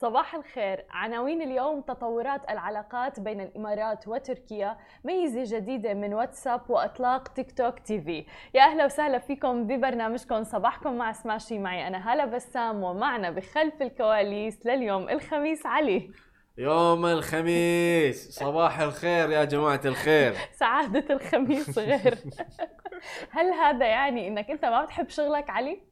[0.00, 0.84] صباح الخير.
[0.90, 4.76] عناوين اليوم تطورات العلاقات بين الإمارات وتركيا.
[5.04, 8.26] ميزة جديدة من واتساب وإطلاق تيك توك تي في.
[8.54, 10.44] يا أهلا وسهلا فيكم ببرنامجكم.
[10.44, 11.58] صباحكم مع سماشي.
[11.58, 16.10] معي أنا هلا بسام ومعنا بخلف الكواليس لليوم الخميس علي.
[16.58, 18.30] يوم الخميس.
[18.30, 20.34] صباح الخير يا جماعة الخير.
[20.60, 22.18] سعادة الخميس غير.
[23.36, 25.89] هل هذا يعني إنك أنت ما بتحب شغلك علي؟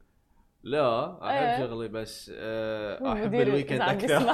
[0.63, 1.57] لا أحب إيه.
[1.57, 4.33] شغلي بس آه، أحب الويكند أكثر.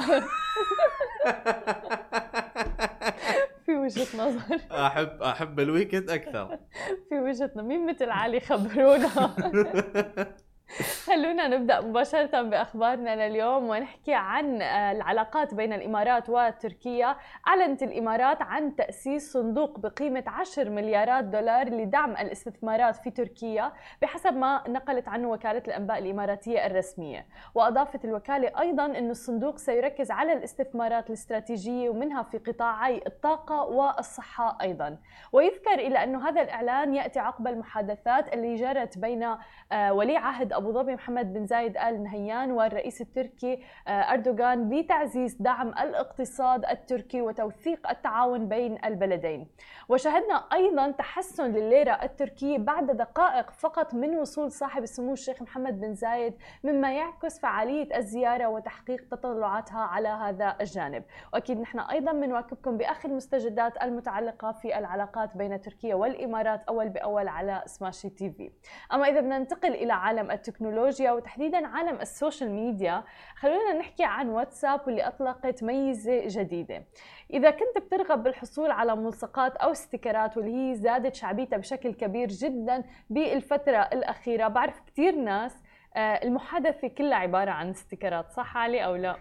[3.66, 4.60] في وجهة نظر.
[4.70, 6.58] أحب أحب ال weekend أكثر.
[7.08, 7.62] في وجهة نظر.
[7.62, 9.08] مين مثل علي خبرونا؟
[11.06, 17.16] خلونا نبدأ مباشرة بأخبارنا لليوم ونحكي عن آه، العلاقات بين الإمارات وتركيا.
[17.48, 24.64] أعلنت الإمارات عن تأسيس صندوق بقيمة 10 مليارات دولار لدعم الاستثمارات في تركيا بحسب ما
[24.68, 27.26] نقلت عنه وكالة الأنباء الإماراتية الرسمية.
[27.54, 34.98] وأضافت الوكالة أيضا أن الصندوق سيركز على الاستثمارات الاستراتيجية ومنها في قطاعي الطاقة والصحة أيضا.
[35.32, 39.36] ويذكر إلى انه هذا الإعلان يأتي عقب المحادثات اللي جرت بين
[39.72, 45.36] آه، ولي عهد أبو ظبي محمد بن زايد آل نهيان والرئيس التركي آه، أردوغان لتعزيز
[45.40, 49.48] دعم الاقتصاد التركي وتوثيق التعاون بين البلدين.
[49.88, 55.94] وشهدنا أيضا تحسن لليرة التركيه بعد دقائق فقط من وصول صاحب السمو الشيخ محمد بن
[55.94, 56.34] زايد
[56.64, 61.04] مما يعكس فعالية الزيارة وتحقيق تطلعاتها على هذا الجانب.
[61.32, 67.62] وأكيد نحن أيضا بنواكبكم باخر المستجدات المتعلقة في العلاقات بين تركيا والإمارات أول بأول على
[67.66, 68.50] سماشي TV.
[68.92, 73.04] أما إذا بدنا ننتقل إلى عالم التكنولوجيا وتحديدا عالم ال social media
[73.36, 76.84] خلونا نحكي عن واتساب واللي أطلقت ميزة جديدة.
[77.32, 82.84] إذا كنت بترغب بالحصول على ملصقات أو ستيكرات واللي هي زادت شعبيتها بشكل كبير جدا
[83.10, 85.54] بالفترة الأخيرة بعرف كثير ناس
[85.96, 89.16] آه، المحادثة كلها عبارة عن ستيكرات صح علي أو لا؟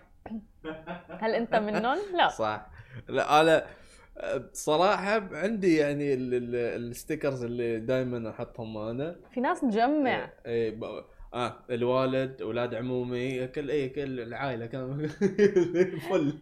[1.22, 2.28] هل أنت منهم؟ لا.
[2.44, 2.66] صح.
[3.08, 3.66] لا أنا
[4.54, 6.56] صراحة عندي يعني ال- ال-
[6.90, 9.16] ال stickers اللي دائما أحطهم أنا.
[9.34, 11.04] في ناس تجمع اي ب-
[11.36, 15.08] آه الوالد أولاد عمومي كل اي كل العائلة كان
[16.10, 16.34] فل.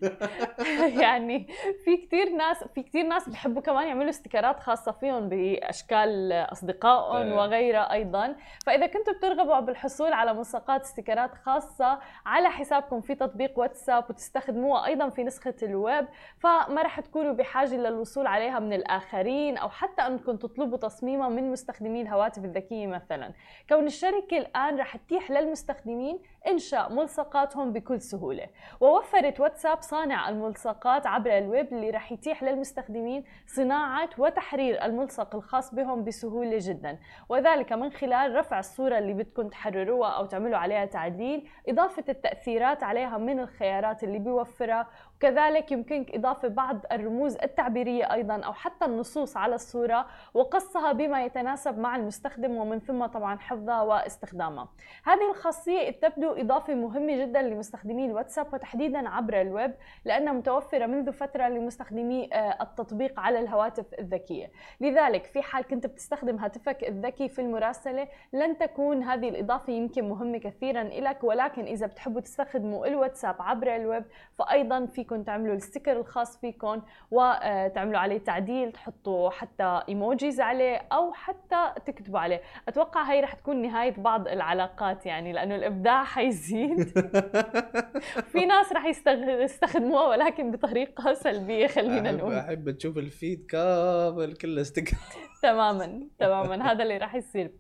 [1.04, 1.48] يعني
[1.86, 7.34] في كثير ناس في كثير ناس بيحبوا كمان يعملوا استيكرات خاصة فيهم بأشكال أصدقائهم إيه.
[7.34, 8.36] وغيرها أيضا.
[8.66, 15.10] فإذا كنتوا بترغبوا بالحصول على ملصقات استيكرات خاصة على حسابكم في تطبيق واتساب وتستخدموها أيضا
[15.10, 16.06] في نسخة الويب
[16.38, 22.02] فما رح تكونوا بحاجة للوصول عليها من الآخرين أو حتى انكم تطلبوا تصميمها من مستخدمي
[22.02, 23.34] الهواتف الذكية مثلا.
[23.70, 28.48] كون الشركة الآن رح تتيح للمستخدمين إنشاء ملصقاتهم بكل سهولة.
[28.80, 36.04] ووفرت واتساب صانع الملصقات عبر الويب اللي رح يتيح للمستخدمين صناعة وتحرير الملصق الخاص بهم
[36.04, 37.00] بسهولة جدا.
[37.30, 43.18] وذلك من خلال رفع الصورة اللي بدكم تحرروها أو تعملوا عليها تعديل إضافة التأثيرات عليها
[43.18, 44.88] من الخيارات اللي بيوفرها.
[45.16, 51.78] وكذلك يمكنك إضافة بعض الرموز التعبيرية أيضا أو حتى النصوص على الصورة وقصها بما يتناسب
[51.78, 54.68] مع المستخدم ومن ثم طبعا حفظها واستخدامها.
[55.06, 59.74] هذه الخاصية تبدو إضافة مهمة جدا لمستخدمي الواتساب وتحديدا عبر الويب
[60.06, 64.52] لأنها متوفرة منذ فترة لمستخدمي آه، التطبيق على الهواتف الذكية.
[64.82, 70.38] لذلك في حال كنت بتستخدم هاتفك الذكي في المراسلة لن تكون هذه الإضافة يمكن مهمة
[70.38, 74.04] كثيرا لك ولكن إذا بتحبوا تستخدموا الواتساب عبر الويب
[74.38, 81.14] فأيضا فيكم تعملوا ال sticker الخاص فيكم وتعملوا عليه تعديل تحطوا حتى emojis عليه أو
[81.14, 82.42] حتى تكتبوا عليه.
[82.68, 86.84] أتوقع هي رح تكون نهاية بعض العلاقات يعني لأنه الإبداع حيزيد
[88.32, 92.34] في ناس رح يستغ- يستخدموها ولكن بطريقة سلبية خلينا نقول.
[92.34, 94.98] أحب تشوف ال feed كامل كله sticker
[95.44, 96.72] تماما تماما.
[96.72, 97.52] هذا اللي راح يصير.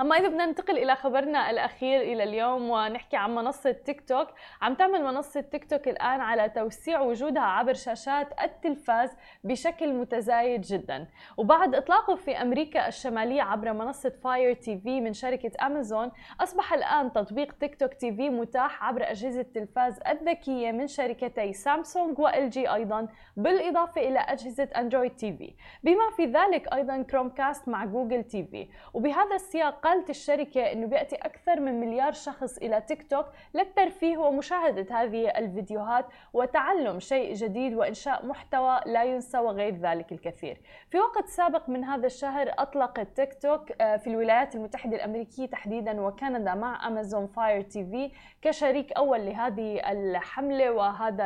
[0.00, 4.28] أما إذا بدنا ننتقل إلى خبرنا الأخير إلى اليوم ونحكي عن منصة تيك توك
[4.62, 9.10] عم تعمل منصة تيك توك الآن على توسيع وجودها عبر شاشات التلفاز
[9.44, 11.06] بشكل متزايد جدا.
[11.36, 16.10] وبعد إطلاقه في أمريكا الشمالية عبر منصة Fire TV من شركة امازون
[16.40, 22.18] أصبح الآن تطبيق تيك توك تي في متاح عبر أجهزة التلفاز الذكية من شركتي سامسونج
[22.18, 28.24] و LG أيضا بالإضافة إلى أجهزة Android TV بما في ذلك أيضا Chromecast مع Google
[28.24, 34.16] TV وبهذا السياق قالت الشركة إنه بيأتي أكثر من مليار شخص إلى تيك توك للترفيه
[34.16, 40.60] ومشاهدة هذه الفيديوهات وتعلم شيء جديد وإنشاء محتوى لا ينسى وغير ذلك الكثير.
[40.90, 46.00] في وقت سابق من هذا الشهر اطلقت تيك توك آه، في الولايات المتحدة الأمريكية تحديدا
[46.00, 48.10] وكندا مع Amazon Fire TV
[48.42, 51.24] كشريك أول لهذه الحملة وهذا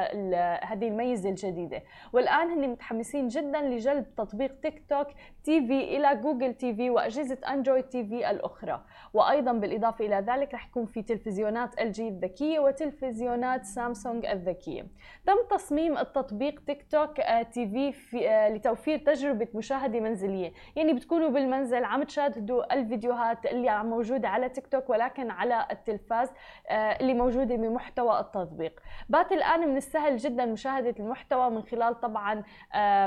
[0.62, 1.82] هذه الميزة الجديدة.
[2.12, 5.06] والآن هن متحمسين جدا لجلب تطبيق TikTok
[5.44, 8.47] TV إلى Google TV وأجهزة Android TV الأخرى.
[8.48, 8.84] الأخرى.
[9.14, 14.86] وأيضا بالإضافة إلى ذلك رح يكون في تلفزيونات LG الذكية وتلفزيونات سامسونج الذكية.
[15.26, 20.52] تم تصميم التطبيق تيك توك آه، TV, في آه، لتوفير تجربة مشاهدة منزلية.
[20.76, 26.28] يعني بتكونوا بالمنزل عم تشاهدوا الفيديوهات اللي موجودة على تيك توك ولكن على التلفاز
[26.68, 28.80] آه، اللي موجودة بمحتوى التطبيق.
[29.08, 32.42] بات الآن من السهل جدا مشاهدة المحتوى من خلال طبعا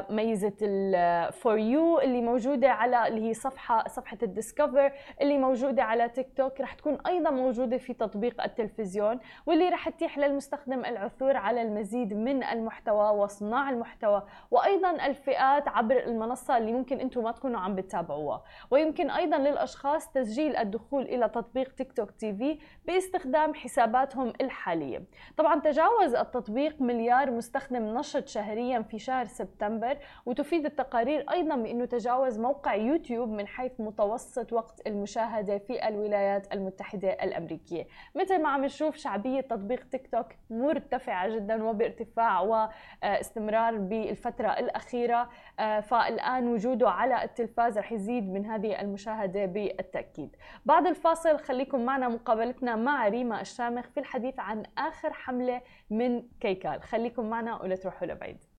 [0.09, 5.83] ميزة ال For You اللي موجودة على اللي هي صفحة صفحة ال Discover اللي موجودة
[5.83, 11.38] على تيك توك رح تكون أيضا موجودة في تطبيق التلفزيون واللي رح تتيح للمستخدم العثور
[11.38, 17.60] على المزيد من المحتوى وصناع المحتوى وأيضا الفئات عبر المنصة اللي ممكن أنتم ما تكونوا
[17.60, 18.44] عم بتتابعوها.
[18.72, 25.04] ويمكن أيضا للأشخاص تسجيل الدخول إلى تطبيق تيك توك تي في باستخدام حساباتهم الحالية.
[25.38, 32.39] طبعا تجاوز التطبيق مليار مستخدم نشط شهريا في شهر سبتمبر وتفيد التقارير أيضا بأنه تجاوز
[32.39, 35.20] موقع يوتيوب من حيث متوسط وقت المشاهدة.
[35.68, 37.88] في الولايات المتحدة الأمريكية.
[38.15, 45.29] مثل ما عم نشوف شعبية تطبيق تيك توك مرتفعة جدا وبارتفاع واستمرار بالفترة الأخيرة.
[45.59, 50.35] آه، فالآن وجوده على التلفاز رح يزيد من هذه المشاهدة بالتأكيد.
[50.65, 56.83] بعد الفاصل خليكم معنا مقابلتنا مع ريما الشامخ في الحديث عن آخر حملة من كيكال.
[56.83, 58.50] خليكم معنا ولا تروحوا لبعيد.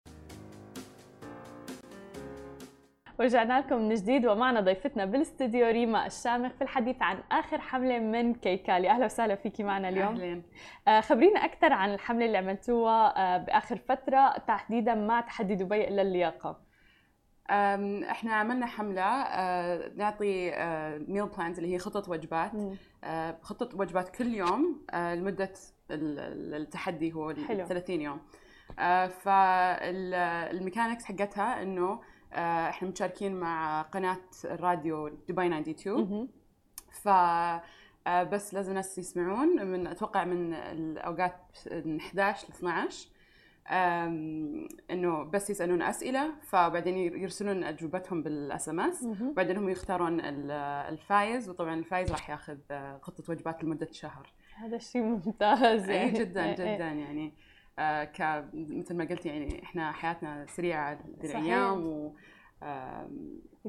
[3.22, 8.34] ورجعنا لكم من جديد ومعنا ضيفتنا بالاستديو ريما الشامخ في الحديث عن آخر حملة من
[8.34, 8.90] كيكال.
[8.90, 10.14] أهلا وسهلا فيكي معنا اليوم.
[10.14, 10.42] اهلين
[10.88, 16.02] آه خبرينا أكثر عن الحملة اللي عملتوها آه بآخر فترة تحديدا مع تحدي دبي إلى
[16.02, 16.60] اللياقة.
[18.10, 20.50] إحنا عملنا حملة آه نعطي
[21.08, 22.52] meal plans اللي هي خطه وجبات.
[23.04, 25.52] آه خطه وجبات كل يوم آه لمدة
[25.90, 27.64] التحدي هو حلو.
[27.66, 28.20] 30 يوم.
[28.78, 32.00] آه فال mechanics حقتها إنه آه،
[32.68, 36.28] إحنا متشاركين مع قناة الراديو دبي 92
[36.90, 37.08] ف
[38.06, 43.08] آه، بس لازم الناس يسمعون من أتوقع من الأوقات من 11 ل 12
[44.90, 49.06] إنه بس يسألون أسئلة فبعدين يرسلون أجوبتهم بال SMS.
[49.22, 54.32] وبعدين هم يختارون الفايز وطبعا الفايز راح ياخذ آه، خطة وجبات لمدة شهر.
[54.54, 55.88] هذا شيء ممتاز.
[55.88, 57.32] يعني جدا جدا يعني.
[57.78, 62.14] آه ك مثل ما قلت يعني إحنا حياتنا سريعة الأيام و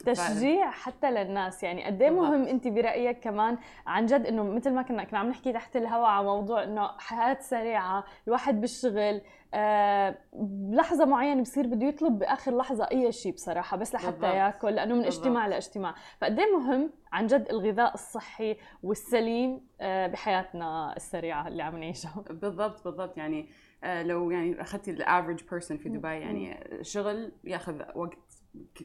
[0.06, 1.64] تشجيع حتى للناس.
[1.64, 3.58] يعني قد إيه مهم أنت برأيك كمان
[3.88, 7.38] عن جد إنه مثل ما كنا كنا عم نحكي تحت الهواء على موضوع إنه حياة
[7.40, 9.22] سريعة الواحد بالشغل
[9.56, 14.34] آه بلحظة معينة بصير بده يطلب بآخر لحظة أي شيء بصراحة بس لحتى بالضبط.
[14.34, 15.20] ياكل لأنه من بالضبط.
[15.20, 15.96] اجتماع لاجتماع.
[16.22, 22.24] فقد مهم عن جد الغذاء الصحي والسليم آه بحياتنا السريعة اللي عم نعيشها.
[22.30, 23.18] بالضبط بالضبط.
[23.18, 23.50] يعني
[23.84, 28.18] آه، لو يعني أخذتي ال average person في دبي يعني شغل ياخذ وقت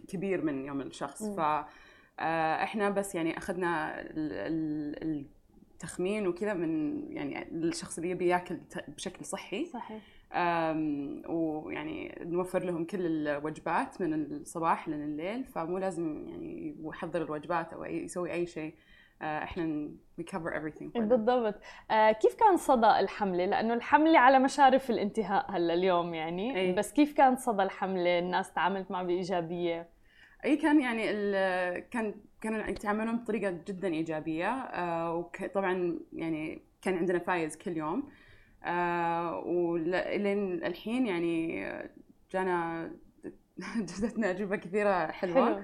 [0.08, 1.22] كبير من يوم الشخص.
[1.22, 1.64] ف آه،
[2.62, 3.94] إحنا بس يعني أخذنا
[5.74, 9.64] التخمين وكذا من يعني الشخص اللي يبي ياكل بشكل صحي.
[9.66, 10.02] صحيح.
[11.28, 18.32] ويعني نوفر لهم كل الوجبات من الصباح لليل فمو لازم يعني يحضر الوجبات أو يسوي
[18.32, 18.74] أي شيء.
[19.22, 19.90] آه، إحنا
[20.20, 21.54] we cover everything بالضبط.
[21.90, 26.56] آه كيف كان صدى الحملة؟ لأنه الحملة على مشارف الانتهاء هلا اليوم يعني.
[26.60, 26.72] أي.
[26.72, 29.88] بس كيف كان صدى الحملة؟ الناس تعاملت معه بإيجابية؟
[30.44, 31.02] إي كان يعني
[31.80, 34.50] كان كانوا يتعاملون بطريقة جدا إيجابية.
[34.50, 37.98] آه وطبعا يعني كان عندنا فايز كل يوم.
[37.98, 38.27] آه
[39.46, 41.64] ولين الحين يعني
[42.32, 42.90] جانا
[43.76, 45.46] جدتنا أجوبة كثيرة حلوة.
[45.54, 45.62] حلو.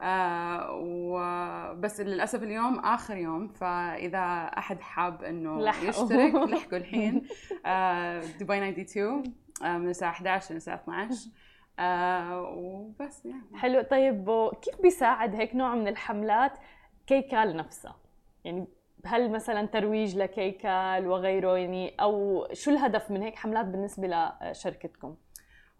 [0.00, 4.18] آه وبس للأسف اليوم آخر يوم فإذا
[4.58, 5.88] أحد حاب إنه لحقوا.
[5.88, 7.22] يشترك لحقوا الحين.
[7.66, 9.22] آه دبي 92
[9.64, 11.30] آه من الساعة 11 للساعه 12
[11.78, 13.42] آه وبس يعني.
[13.58, 13.82] حلو.
[13.82, 14.30] طيب
[14.62, 16.52] كيف بيساعد هيك نوع من الحملات
[17.06, 17.96] كيكال نفسها
[18.44, 18.66] يعني
[19.06, 25.16] هل مثلا ترويج لكيكال وغيره يعني أو شو الهدف من هيك حملات بالنسبة لشركتكم؟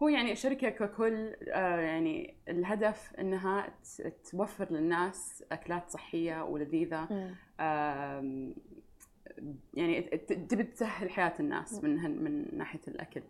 [0.03, 3.75] هو يعني الشركة ككل آه، يعني الهدف إنها
[4.31, 7.09] توفر للناس أكلات صحية ولذيذة
[9.75, 13.23] يعني تبي تسهل حياة الناس من من ناحية الأكل.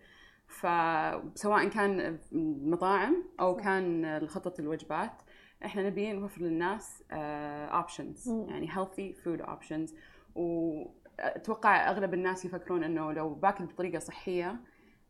[0.48, 2.18] فسواء كان
[2.62, 5.22] مطاعم أو كان خطة الوجبات
[5.64, 9.92] إحنا نبي نوفر للناس اوبشنز آه، يعني healthy food options.
[10.34, 14.56] واتوقع أغلب الناس يفكرون إنه لو باكل بطريقة صحية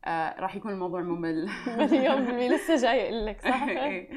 [0.04, 1.48] آه راح يكون الموضوع ممل.
[1.66, 4.10] مليون بالمية لسه جاي أقول لك صح؟ إيه.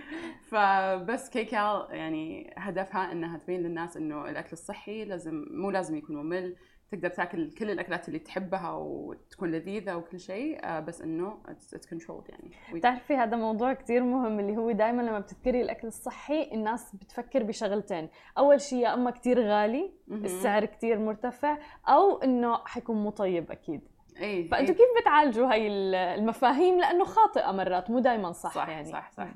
[0.48, 6.55] فبس كيكال يعني هدفها إنها تبين للناس إنه الأكل الصحي لازم مو لازم يكون ممل.
[6.91, 12.29] تقدر تاكل كل الأكلات اللي تحبها وتكون لذيذة وكل شيء آه، بس إنه it's controlled
[12.29, 12.51] يعني.
[12.74, 18.10] بتعرفي هذا موضوع كتير مهم اللي هو دائما لما بتذكري الأكل الصحي الناس بتفكر بشغلتين.
[18.38, 19.91] أول شيء يا إما كتير غالي.
[20.12, 23.81] السعر كتير مرتفع أو إنه حيكون مو طيب أكيد.
[24.22, 24.77] اي فأنتوا إي.
[24.77, 28.86] كيف بتعالجوا هاي ال- المفاهيم؟ لأنه خاطئة مرات مو دائما صح, صح يعني.
[28.91, 29.27] صح صح.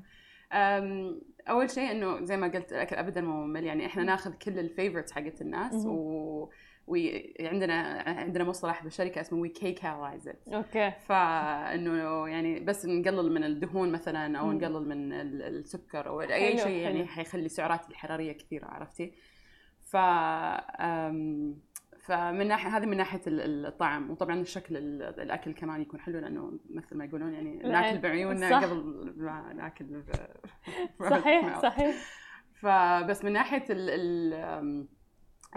[0.53, 4.59] أم، أول شيء إنه زي ما قلت الاكل ابدا مو ممل يعني إحنا ناخذ كل
[4.59, 5.85] ال favorites حقت الناس.
[5.85, 6.49] و
[6.87, 7.73] وعندنا
[8.07, 14.51] عندنا مصطلح بالشركة اسمه we kcalize okay فإنه يعني بس نقلل من الدهون مثلا أو.
[14.51, 17.05] نقلل من ال- السكر أو أي شيء يعني.
[17.07, 19.13] حيخلي السعرات الحرارية كثيرة عرفتي
[19.81, 19.95] ف
[22.03, 26.59] فمن ناحيه هذه من ناحية ال- الطعم وطبعا الشكل ال- الأكل كمان يكون حلو لأنه
[26.69, 27.57] مثل ما يقولون يعني.
[27.57, 28.59] ناكل بعيوننا.
[28.59, 30.03] قبل ما ناكل ب-
[31.09, 31.95] صحيح صحيح
[32.53, 34.87] فبس من ناحية ال ال أم،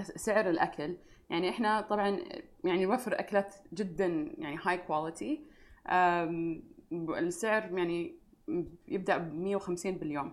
[0.01, 0.97] سعر الأكل
[1.31, 2.19] يعني إحنا طبعا
[2.65, 4.07] يعني نوفر أكلات جدا
[4.39, 5.47] يعني هاي كواليتي
[7.19, 8.19] السعر يعني
[8.89, 10.33] يبدأ ب 150 باليوم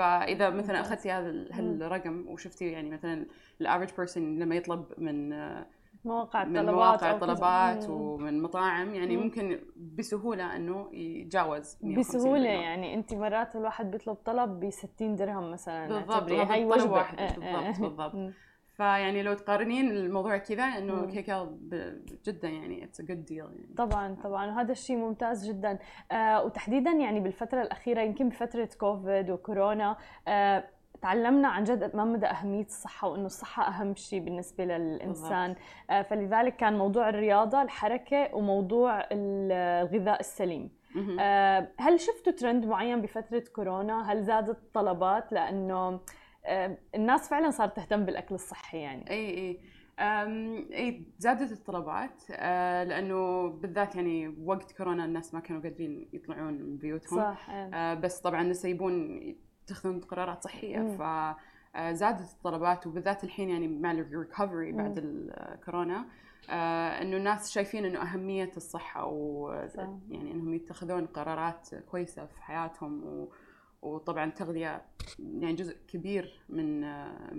[0.00, 0.80] فإذا مثلا.
[0.80, 3.26] أخذتي هذا ال- هالرقم وشفتي يعني مثلا
[3.60, 5.30] ال average person لما يطلب من
[6.04, 7.26] مواقع من الطلبات مواقع أو كذا.
[7.34, 7.94] طلبات مم.
[7.96, 9.22] ومن مطاعم يعني مم.
[9.22, 9.60] ممكن
[9.98, 12.62] بسهولة إنه يتجاوز 150 بسهولة باليوم.
[12.62, 17.66] يعني أنت مرات الواحد بيطلب طلب ب 60 درهم مثلا بالضبط، هاي وجبة واحد، آه،
[17.70, 17.80] بالضبط،.
[17.80, 18.34] بالضبط.
[18.80, 20.94] فيعني لو تقارنين الموضوع كذا إنه
[21.44, 23.74] ب- جدا يعني it's a good deal يعني.
[23.76, 24.46] طبعا طبعا.
[24.46, 25.78] وهذا الشيء ممتاز جدا.
[26.12, 29.96] آه وتحديدا يعني بالفترة الأخيرة يمكن بفترة كوفيد وكورونا
[30.28, 30.64] آه
[31.02, 35.54] تعلمنا عن جد ما مدى أهمية الصحة وإنه الصحة أهم شيء بالنسبة للإنسان.
[35.90, 40.70] آه فلذلك كان موضوع الرياضة الحركة وموضوع ال- الغذاء السليم.
[41.20, 46.00] آه، هل شفتوا ترند معين بفترة كورونا؟ هل زادت الطلبات؟ لأنه
[46.94, 49.60] الناس فعلا صارت تهتم بالأكل الصحي يعني إي إي
[50.74, 56.76] إي زادت الطلبات آه، لأنه بالذات يعني وقت كورونا الناس ما كانوا قادرين يطلعون من
[56.76, 57.94] بيوتهم صح آه.
[57.94, 59.22] بس طبعا لسه يبون
[59.62, 60.96] يتخذون قرارات صحية مم.
[60.96, 61.02] ف
[61.76, 64.72] آه، زادت الطلبات وبالذات الحين يعني مع الريكفري.
[64.72, 66.04] بعد الكورونا
[66.50, 69.50] آه، إنه الناس شايفين إنه أهمية الصحة و.
[70.08, 73.28] يعني إنهم يتخذون قرارات كويسة في حياتهم و
[73.82, 74.82] وطبعا التغذيه
[75.18, 76.80] يعني جزء كبير من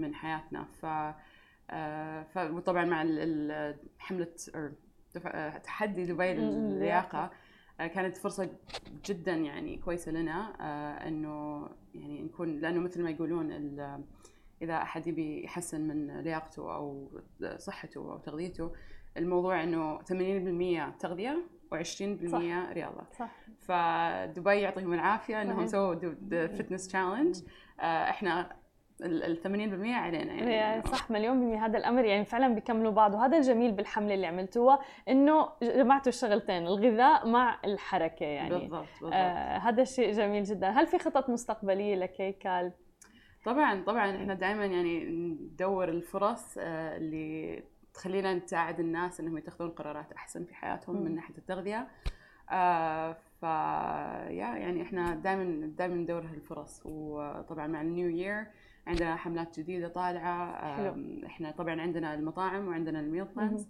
[0.01, 0.63] من حياتنا.
[0.63, 0.85] ف
[2.37, 3.05] وطبعا مع
[3.99, 4.27] حملة
[5.63, 7.31] تحدي دبي للياقة
[7.87, 8.49] كانت فرصة
[9.05, 13.51] جدا يعني كويسة لنا آه، إنه يعني نكون لأنه مثل ما يقولون
[14.61, 17.09] إذا أحد يبي يحسن من لياقته أو
[17.57, 18.71] صحته أو تغذيته
[19.17, 21.43] الموضوع إنه 80% تغذية
[21.75, 23.03] و20% رياضة.
[23.11, 23.31] صح.
[23.59, 25.67] فدبي يعطيهم العافية إنهم.
[25.67, 25.95] سووا
[26.47, 27.35] fitness challenge
[27.79, 28.61] إحنا
[29.01, 30.53] ال 80% علينا يعني.
[30.53, 31.65] يعني صح مليون بالمية.
[31.65, 33.13] هذا الأمر يعني فعلا بيكملوا بعض.
[33.13, 38.49] وهذا الجميل بالحملة اللي عملتوها إنه جمعتوا الشغلتين الغذاء مع الحركة يعني.
[38.49, 39.13] بالضبط بالضبط.
[39.13, 40.69] آه هذا الشيء جميل جدا.
[40.69, 42.71] هل في خطط مستقبلية لكيكال؟
[43.45, 47.63] طبعا طبعا إحنا دائما يعني ندور الفرص آه، اللي
[47.93, 51.03] تخلينا نساعد الناس إنهم يتخذون قرارات أحسن في حياتهم مم.
[51.03, 51.87] من ناحية التغذية.
[52.49, 56.81] آه، ف يا يعني إحنا دائما دائما ندور هالفرص.
[56.85, 58.45] وطبعا مع ال new year
[58.87, 60.51] عندنا حملات جديدة طالعة.
[61.25, 63.67] إحنا طبعا عندنا المطاعم وعندنا ال meal plans.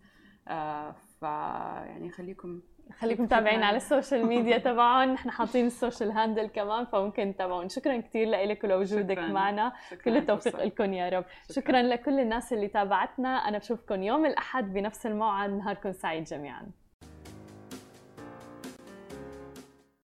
[1.20, 2.62] ف يعني خليكم
[3.00, 5.14] خليكم متابعين على ال social media تبعهم.
[5.14, 7.70] نحن حاطين ال social handle كمان فممكن تتابعون.
[7.70, 9.18] شكرا كثير لك ولوجودك.
[9.18, 9.74] معنا.
[9.92, 10.64] شكراً كل التوفيق.
[10.64, 11.26] لكم يا رب.
[11.50, 11.56] شكراً.
[11.56, 13.30] شكرا لكل الناس اللي تابعتنا.
[13.30, 15.50] أنا بشوفكم يوم الأحد بنفس الموعد.
[15.50, 16.68] نهاركم سعيد جميعا.